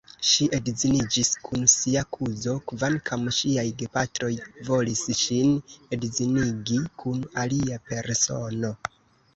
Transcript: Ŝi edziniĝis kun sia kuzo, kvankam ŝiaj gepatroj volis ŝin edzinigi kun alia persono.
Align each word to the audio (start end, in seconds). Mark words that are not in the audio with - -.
Ŝi 0.27 0.45
edziniĝis 0.57 1.29
kun 1.47 1.67
sia 1.73 2.03
kuzo, 2.17 2.55
kvankam 2.71 3.29
ŝiaj 3.41 3.67
gepatroj 3.83 4.31
volis 4.71 5.05
ŝin 5.21 5.55
edzinigi 6.01 6.83
kun 7.05 7.25
alia 7.45 7.83
persono. 7.93 8.79